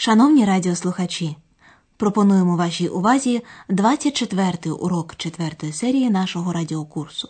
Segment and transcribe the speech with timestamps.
[0.00, 1.36] Шановні радіослухачі,
[1.96, 7.28] пропонуємо вашій увазі 24-й урок 4 серії нашого радіокурсу.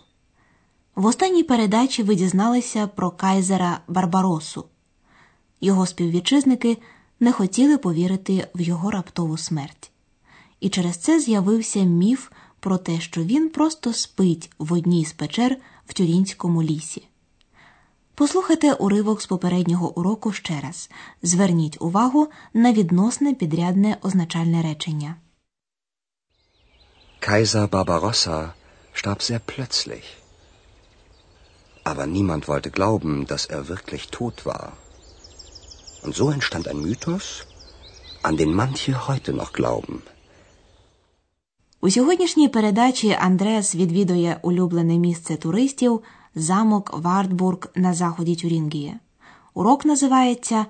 [0.95, 4.65] В останній передачі ви дізналися про кайзера Барбаросу.
[5.61, 6.79] Його співвітчизники
[7.21, 9.91] не хотіли повірити в його раптову смерть.
[10.61, 12.31] І через це з'явився міф
[12.61, 15.57] про те, що він просто спить в одній з печер
[15.87, 17.09] в Тюрінському лісі.
[18.19, 20.91] Послухайте уривок з попереднього уроку ще раз.
[21.23, 25.17] Зверніть увагу на відносне підрядне означальне речення.
[27.21, 28.49] Kaiser Barbarossa
[28.95, 30.07] starb sehr plötzlich.
[31.85, 34.67] Aber niemand wollte glauben, dass er wirklich tot war.
[36.05, 37.27] Und so entstand ein Mythos,
[38.29, 39.99] an den manche heute noch glauben.
[41.81, 46.03] У сьогоднішній передачі Андреас відвідує улюблене місце туристів
[46.35, 48.97] замок Вартбург на заході Тюрінгії.
[49.55, 50.67] Урок називається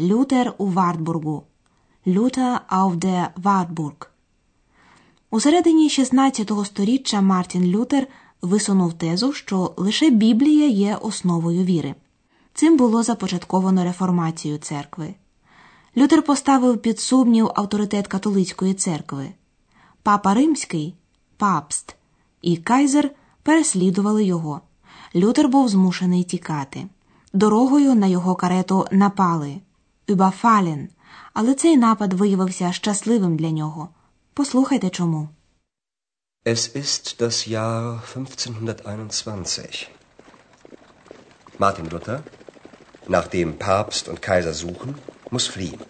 [0.00, 1.42] Лютер у Вартбургу.
[2.06, 4.06] Люта auf der Wartburg.
[5.30, 8.06] У середині 16 століття Мартін Лютер
[8.42, 11.94] висунув тезу, що лише Біблія є основою віри.
[12.54, 15.14] Цим було започатковано реформацію церкви.
[15.96, 19.28] Лютер поставив під сумнів авторитет католицької церкви.
[20.02, 20.94] Папа Римський,
[21.36, 21.96] папст
[22.42, 23.10] і кайзер
[23.42, 24.60] переслідували його.
[25.14, 26.86] Лютер був змушений тікати.
[27.32, 29.60] Дорогою на його карету напали
[30.08, 30.88] Überfallen,
[31.32, 33.88] але цей напад виявився щасливим для нього.
[34.34, 35.28] Послухайте чому.
[36.44, 39.90] Es ist das Jahr 1521.
[41.58, 42.20] Martin Luther,
[43.08, 44.94] nachdem Papst und Kaiser suchen,
[45.30, 45.80] muss fliehen.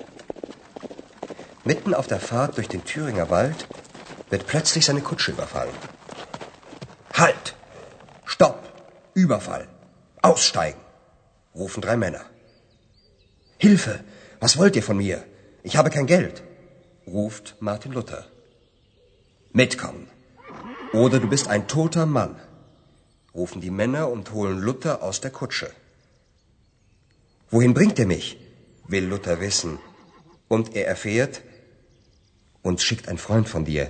[1.64, 3.60] Mitten auf der Fahrt durch den Thüringer Wald
[4.30, 5.78] wird plötzlich seine Kutsche überfallen.
[9.22, 9.64] Überfall!
[10.22, 10.80] Aussteigen!
[11.54, 12.24] rufen drei Männer.
[13.58, 13.94] Hilfe!
[14.42, 15.18] Was wollt ihr von mir?
[15.62, 16.42] Ich habe kein Geld,
[17.06, 18.22] ruft Martin Luther.
[19.52, 20.06] Mitkommen!
[21.02, 22.34] Oder du bist ein toter Mann,
[23.34, 25.70] rufen die Männer und holen Luther aus der Kutsche.
[27.50, 28.26] Wohin bringt er mich?
[28.88, 29.78] will Luther wissen.
[30.48, 31.42] Und er erfährt,
[32.62, 33.84] uns schickt ein Freund von dir.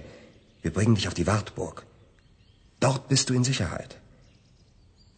[0.63, 1.87] Wir bringen dich auf die Wartburg.
[2.81, 4.01] Dort bist du in Sicherheit.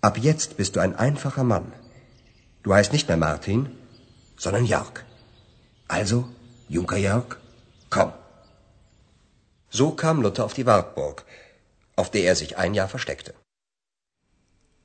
[0.09, 1.67] Ab jetzt bist du ein einfacher Mann.
[2.65, 3.61] Du heißt nicht mehr Martin,
[4.37, 4.95] sondern Jörg.
[5.87, 6.19] Also,
[6.69, 7.29] Junker Jörg,
[7.89, 8.11] komm.
[9.71, 11.25] So kam Luther auf die Wartburg,
[11.95, 13.33] auf der er sich ein Jahr versteckte.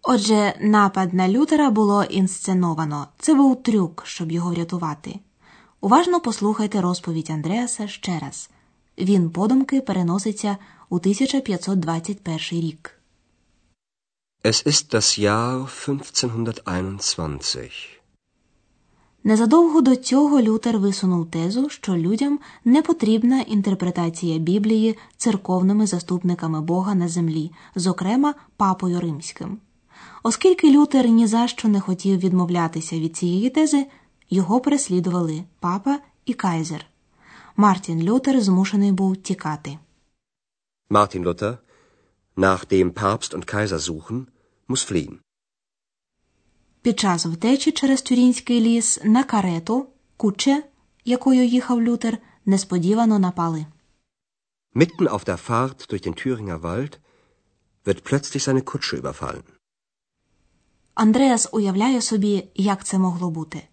[0.04, 3.08] Отже, напад на Лютера було інсценовано.
[3.20, 5.20] Це був трюк, щоб його врятувати.
[5.82, 8.50] Уважно послухайте розповідь Андреаса ще раз.
[8.98, 10.58] Він подумки переноситься
[10.90, 12.97] у 1521 рік.
[14.52, 17.72] Es ist das Jahr 1521.
[19.24, 26.96] Незадовго до цього Лютер висунув тезу, що людям не потрібна інтерпретація Біблії церковними заступниками Бога
[26.96, 29.58] на землі, зокрема папою римським.
[30.24, 33.86] Оскільки Лютер ні за що не хотів відмовлятися від цієї тези,
[34.30, 36.86] його переслідували папа і кайзер.
[37.56, 39.78] Мартін Лютер змушений був тікати.
[40.90, 41.58] Martin Luther,
[42.38, 44.26] nachdem Papst und Kaiser suchen,
[44.70, 45.20] muss fliehen.
[46.82, 50.64] Під час втечі через Тюрінський ліс на карету, куче,
[51.06, 53.66] якою їхав Лютер, несподівано напали.
[54.76, 57.00] Mitten auf der Fahrt durch den Thüringer Wald
[57.86, 59.44] wird plötzlich seine Kutsche überfallen.
[60.94, 63.64] Андреас уявляє собі, як це могло бути.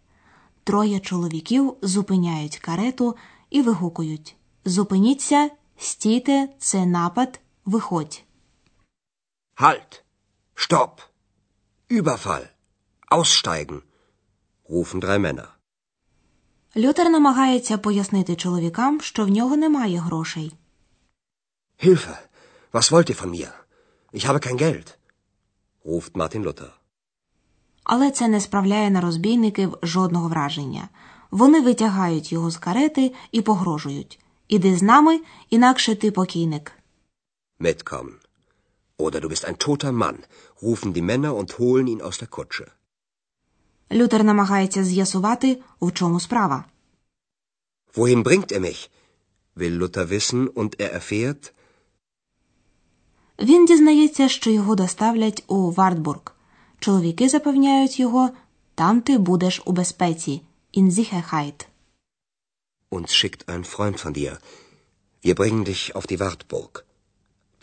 [0.65, 3.17] Троє чоловіків зупиняють карету
[3.51, 8.23] і вигукують Зупиніться, стійте, це напад, виходь.
[9.57, 10.04] Halt!
[10.57, 11.01] Stopp!
[11.91, 12.45] Überfall!
[13.11, 13.83] Aussteigen!
[14.69, 15.49] rufen drei Männer.
[16.77, 20.53] Лютер намагається пояснити чоловікам, що в нього немає грошей.
[21.85, 22.17] Hilfe!
[22.73, 23.53] Was wollt ihr von mir?
[24.13, 24.97] Ich habe kein Geld,
[25.85, 26.71] ruft Martin Luther.
[27.85, 30.89] Але це не справляє на розбійників жодного враження.
[31.31, 34.21] Вони витягають його з карети і погрожують.
[34.49, 35.21] Іди з нами,
[35.51, 36.73] інакше ти покійник.
[37.61, 38.24] Mitkommen.
[38.98, 40.18] Oder du bist ein toter Mann,
[40.62, 42.68] rufen die Männer und holen ihn aus der Kutsche.
[43.92, 46.66] Лютер намагається з'ясувати, у чому справа.
[47.96, 48.90] Wohin bringt er mich?
[49.58, 51.52] will Luther wissen und er erfährt,
[53.42, 56.22] Він дізнається, що його доставлять у Вартбург.
[56.80, 58.30] Чоловіки запевняють його,
[58.76, 60.42] там ти будеш у безпеці.
[60.74, 61.68] In Sicherheit.
[62.92, 64.34] uns schickt ein Freund von dir.
[65.22, 66.86] Wir bringen dich auf die Wartburg.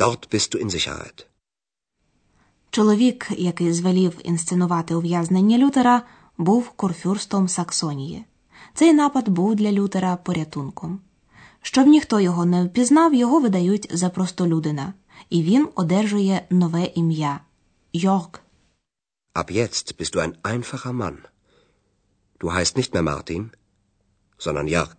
[0.01, 1.25] Dort bist du in Sicherheit.
[2.69, 6.01] Чоловік, який звелів інсценувати ув'язнення Лютера,
[6.38, 8.25] був курфюрстом Саксонії.
[8.74, 11.01] Цей напад був для Лютера порятунком.
[11.62, 14.94] Щоб ніхто його не впізнав, його видають за простолюдина,
[15.30, 17.39] і він одержує нове ім'я
[17.94, 18.42] Йорк.
[19.33, 21.18] Ab jetzt bist du ein einfacher Mann.
[22.39, 23.50] Du heißt nicht mehr Martin,
[24.39, 24.98] sondern Jörg.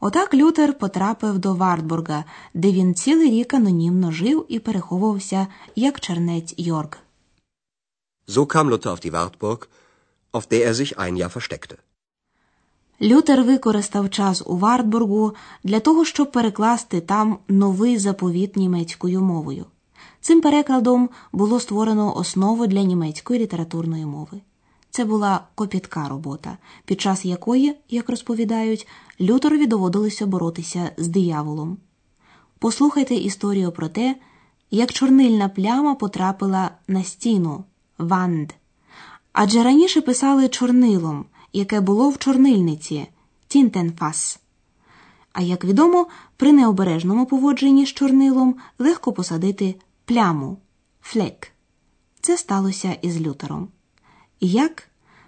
[0.00, 2.24] Отак Лютер потрапив до Вартбурга,
[2.54, 5.46] де він цілий рік анонімно жив і переховувався
[5.76, 6.98] як чернець Йорг.
[8.28, 9.68] So kam Luther auf die Wartburg,
[10.32, 11.76] auf der er sich ein Jahr versteckte.
[13.02, 19.66] Лютер використав час у Вартбургу для того, щоб перекласти там новий заповіт німецькою мовою.
[20.20, 24.40] Цим перекладом було створено основу для німецької літературної мови.
[24.94, 28.86] Це була копітка робота, під час якої, як розповідають,
[29.20, 31.78] Лютерові доводилося боротися з дияволом.
[32.58, 34.16] Послухайте історію про те,
[34.70, 37.64] як чорнильна пляма потрапила на стіну
[37.98, 38.52] ванд.
[39.32, 43.06] Адже раніше писали чорнилом, яке було в чорнильниці
[43.48, 44.40] тінтенфас.
[45.32, 46.06] А як відомо,
[46.36, 49.74] при необережному поводженні з чорнилом легко посадити
[50.04, 50.58] пляму
[51.02, 51.52] флек.
[52.20, 53.68] Це сталося із Лютером.
[54.43, 54.83] Як?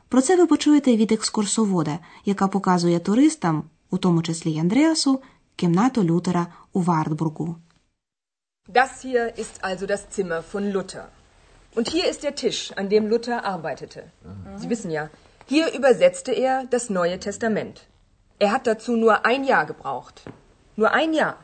[0.10, 5.22] Про це ви почуєте від екскурсовода, яка показує туристам, у тому числі й Андреасу,
[5.56, 7.56] кімнату Лютера у Вартбургу.
[8.70, 11.06] Das hier ist also das Zimmer von Luther.
[11.76, 14.02] Und hier ist der Tisch, an dem Luther arbeitete.
[14.60, 15.10] Sie wissen ja,
[15.46, 17.76] hier übersetzte er das Neue Testament.
[18.40, 20.22] Er hat dazu nur ein Jahr gebraucht.
[20.76, 21.36] Nur ein Jahr.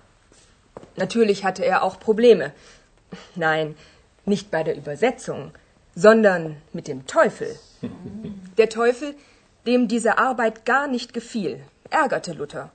[0.96, 2.54] Natürlich hatte er auch Probleme.
[3.36, 3.76] Nein,
[4.26, 5.52] nicht bei der Übersetzung,
[5.95, 7.59] sondern mit dem Teufel.
[8.59, 9.15] Der Teufel,
[9.67, 12.71] dem diese Arbeit gar nicht gefiel, ärgerte Luther.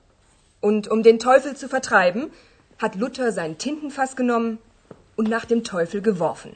[0.61, 2.31] Und um den Teufel zu vertreiben,
[2.79, 4.59] hat Luther sein Tintenfass genommen
[5.15, 6.55] und nach dem Teufel geworfen.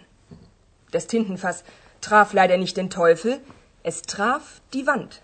[0.91, 1.63] Das Tintenfass
[2.01, 3.39] traf leider nicht den Teufel,
[3.83, 5.21] es traf die Wand.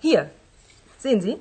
[0.00, 0.30] Hier,
[0.98, 1.38] sehen Sie?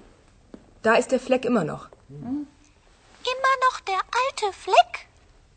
[0.81, 1.89] Da ist der Fleck immer noch.
[2.09, 5.07] Immer noch der alte Fleck?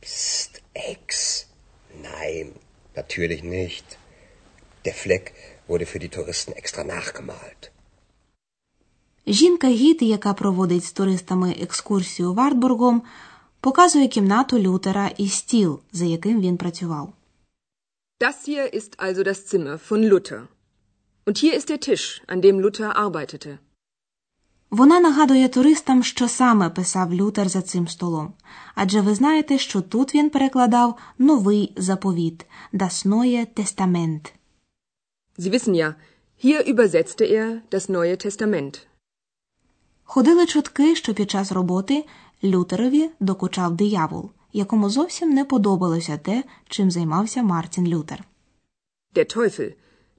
[0.00, 1.39] Psst, Ex.
[2.89, 3.85] Nein, natürlich nicht.
[4.85, 5.33] Der Fleck
[5.67, 7.71] wurde für die Touristen extra nachgemalt.
[9.27, 13.03] Жінка-гід, яка проводить з туристами екскурсію Вартбургом,
[13.59, 17.13] показує кімнату Лютера і стіл, за яким він працював.
[18.19, 20.41] Das hier ist also das Zimmer von Luther.
[21.25, 23.57] Und hier ist der Tisch, an dem Luther arbeitete.
[24.70, 28.32] Вона нагадує туристам, що саме писав Лютер за цим столом.
[28.74, 34.32] Адже ви знаєте, що тут він перекладав новий заповіт Das Neue Testament.
[35.38, 35.94] Sie wissen ja,
[36.44, 38.86] hier übersetzte er das Neue Testament.
[40.04, 42.04] Ходили чутки, що під час роботи
[42.44, 48.24] Лютерові докучав диявол, якому зовсім не подобалося те, чим займався Мартін Лютер.
[49.14, 49.72] Der Teufel,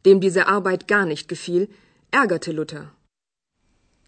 [0.05, 1.67] dem diese Arbeit gar nicht gefiel,
[2.11, 2.83] ärgerte Luther.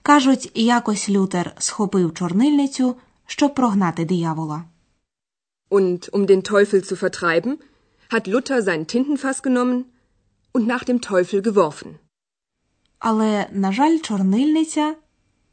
[0.04, 2.96] Кажуть, якось Лютер схопив чорнильницю,
[3.26, 4.64] щоб прогнати диявола.
[5.70, 7.58] Und um den Teufel zu vertreiben,
[8.10, 9.86] hat Luther sein Tintenfass genommen
[10.54, 12.00] und nach dem Teufel geworfen.
[13.00, 14.96] Але, на жаль, чорнильниця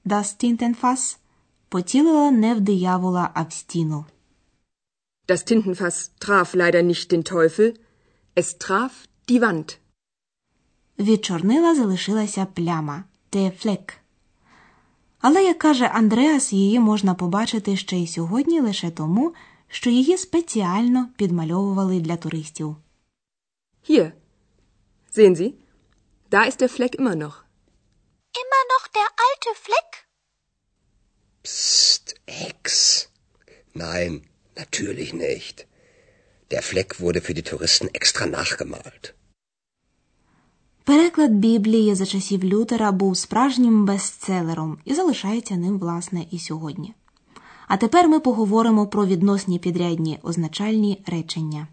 [0.05, 1.19] Das Tintenfass
[1.69, 4.05] поцілила не в диявола, а в стіну.
[5.29, 7.75] Das Tintenfass traf leider nicht den Teufel,
[8.35, 8.91] es traf
[9.29, 9.79] die Wand.
[10.99, 14.00] Від чорнила залишилася пляма де флек.
[15.21, 19.35] Але, як каже Андреас, її можна побачити ще й сьогодні лише тому,
[19.69, 22.77] що її спеціально підмальовували для туристів.
[23.89, 24.13] Hier,
[25.17, 25.53] sehen Sie,
[26.31, 27.37] da ist der Fleck immer noch.
[28.43, 29.91] Immer noch der alte Fleck?
[31.45, 32.65] Psst, Ex.
[33.75, 34.13] Nein,
[34.61, 35.57] natürlich nicht.
[36.51, 39.15] Der Fleck wurde für die Touristen extra nachgemalt.
[40.91, 46.95] Переклад Біблії за часів Лютера був справжнім бестселером і залишається ним, власне, і сьогодні.
[47.69, 51.69] А тепер ми поговоримо про відносні підрядні означальні речення.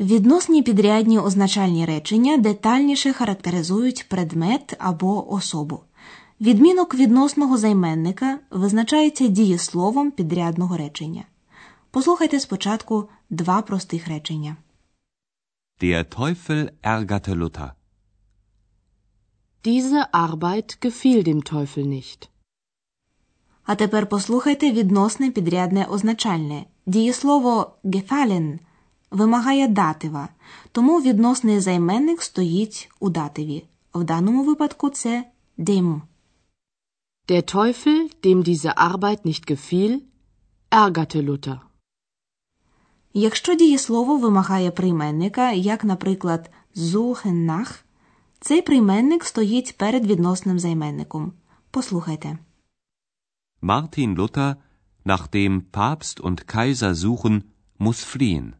[0.00, 5.80] Відносні підрядні означальні речення детальніше характеризують предмет або особу.
[6.40, 11.24] Відмінок відносного займенника визначається дієсловом підрядного речення.
[11.90, 14.56] Послухайте спочатку два простих речення.
[15.82, 17.70] Der Teufel ärgerte Luther.
[19.64, 22.28] Diese Arbeit gefiel dem Teufel nicht.
[23.64, 26.64] А тепер послухайте відносне підрядне означальне.
[26.86, 28.58] Дієслово gefallen
[29.10, 30.28] вимагає датива,
[30.72, 33.64] тому відносний займенник стоїть у дативі.
[33.94, 35.24] В даному випадку це
[35.58, 36.00] dem.
[37.30, 40.02] Der Teufel, dem diese Arbeit nicht gefiel,
[40.70, 41.60] ärgerte Luther.
[43.14, 47.82] Якщо дієслово вимагає прийменника, як, наприклад, suchen nach,
[48.40, 51.32] цей прийменник стоїть перед відносним займенником.
[51.70, 52.38] Послухайте.
[53.62, 54.56] Martin Luther,
[55.04, 57.42] nachdem Papst und Kaiser suchen,
[57.80, 58.52] muss fliehen.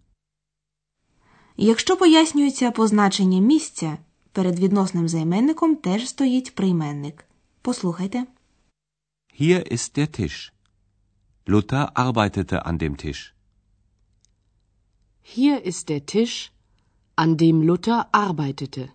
[1.56, 3.98] Якщо пояснюється позначення місця,
[4.32, 7.24] перед відносним займенником теж стоїть прийменник.
[7.62, 8.26] Послухайте.
[9.42, 10.52] Hier ist der Tisch.
[11.46, 13.22] Luther arbeitete an dem Tisch.
[15.22, 16.52] Hier ist der Tisch,
[17.16, 18.88] an dem Luther arbeitete.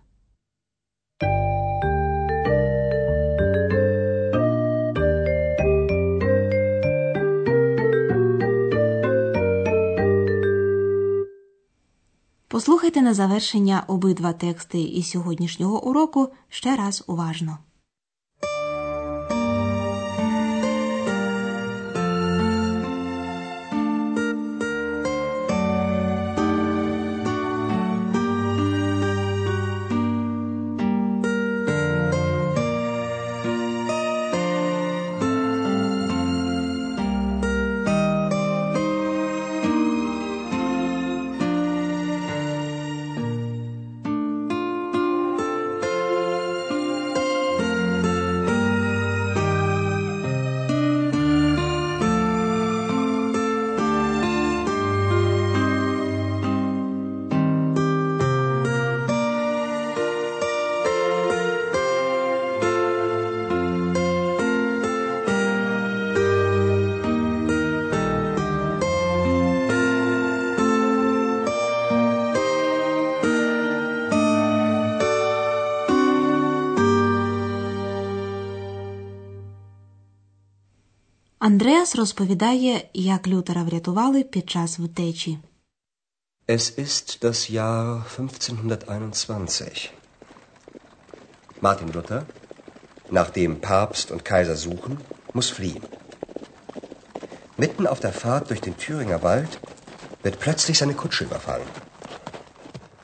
[12.48, 17.58] Послухайте на завершення обидва тексти із сьогоднішнього уроку ще раз уважно.
[81.45, 85.37] Андреас розповідає, як Лютера врятували під час втечі.
[86.47, 89.89] Es ist das Jahr 1521.
[91.61, 92.21] Martin Luther,
[93.09, 94.97] nachdem Papst und Kaiser suchen,
[95.33, 95.83] muss fliehen.
[97.57, 99.59] Mitten auf der Fahrt durch den Thüringer Wald
[100.23, 101.69] wird plötzlich seine Kutsche überfallen.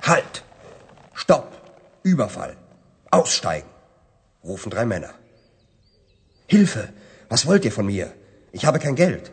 [0.09, 0.43] Halt!
[1.13, 1.47] Stopp!
[2.03, 2.53] Überfall!
[3.11, 3.69] Aussteigen!
[4.43, 5.13] rufen drei Männer.
[6.55, 6.83] Hilfe!
[7.29, 8.07] Was wollt ihr von mir?
[8.54, 9.32] Ich habe kein Geld,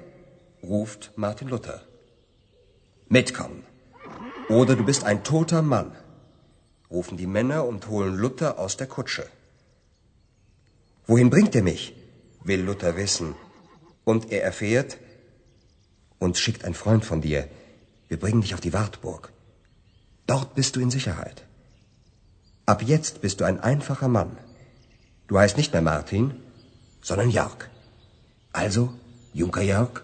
[0.64, 1.82] ruft Martin Luther.
[3.10, 3.64] Mitkommen.
[4.48, 5.92] Oder du bist ein toter Mann,
[6.90, 9.26] rufen die Männer und holen Luther aus der Kutsche.
[11.06, 11.94] Wohin bringt er mich?
[12.46, 13.36] will Luther wissen.
[14.06, 14.98] Und er erfährt,
[16.18, 17.48] uns schickt ein Freund von dir.
[18.08, 19.34] Wir bringen dich auf die Wartburg.
[20.28, 21.46] Dort bist du in Sicherheit.
[22.66, 24.38] Ab jetzt bist du ein einfacher Mann.
[25.28, 26.36] Du heißt nicht mehr Martin,
[27.02, 27.70] sondern Jörg.
[28.54, 28.94] Also,
[29.33, 30.03] Junker Jörg,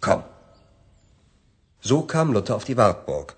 [0.00, 0.22] komm.
[1.80, 3.36] So kam Luther auf die Wartburg,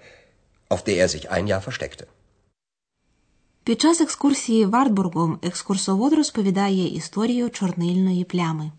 [0.69, 2.07] auf der er sich ein Jahr versteckte.
[3.65, 8.71] Під час екскурсії Вартбургом екскурсовод розповідає історію чорнильної плями.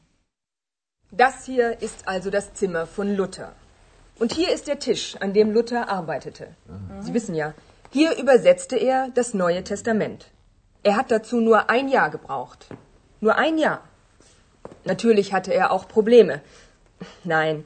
[1.13, 3.50] Das hier ist also das Zimmer von Luther.
[4.20, 6.46] Und hier ist der Tisch, an dem Luther arbeitete.
[7.04, 7.54] Sie wissen ja,
[7.98, 10.20] hier übersetzte er das Neue Testament.
[10.84, 12.62] Er hat dazu nur ein Jahr gebraucht.
[13.22, 13.80] Nur ein Jahr.
[14.85, 16.41] Natürlich hatte er auch Probleme.
[17.25, 17.65] Nein,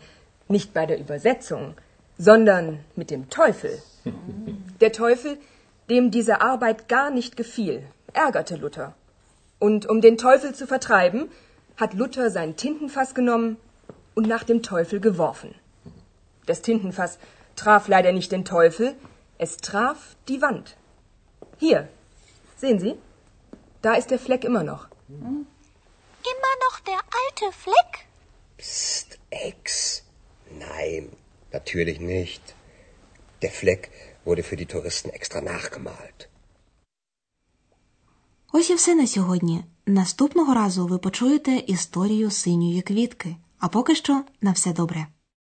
[0.48, 1.74] nicht bei der Übersetzung,
[2.18, 3.82] sondern mit dem Teufel.
[4.80, 5.38] Der Teufel,
[5.88, 7.82] dem diese Arbeit gar nicht gefiel,
[8.12, 8.94] ärgerte Luther.
[9.58, 11.30] Und um den Teufel zu vertreiben,
[11.76, 13.56] hat Luther sein Tintenfass genommen
[14.14, 15.54] und nach dem Teufel geworfen.
[16.46, 17.18] Das Tintenfass
[17.56, 18.94] traf leider nicht den Teufel,
[19.38, 20.76] es traf die Wand.
[21.58, 21.88] Hier,
[22.56, 22.96] sehen Sie?
[23.82, 24.88] Da ist der Fleck immer noch.
[26.32, 27.92] Immer noch der alte Fleck?
[28.58, 29.66] Psst, Ex.
[30.50, 31.04] Nein,
[31.52, 32.42] natürlich nicht.
[33.42, 33.90] Der Fleck
[34.24, 36.28] wurde für die Touristen extra nachgemalt.
[38.54, 39.64] Ось і все на сьогодні.
[39.86, 43.36] Наступного разу ви почуєте історію синьої квітки.
[43.58, 45.06] А поки що на все добре.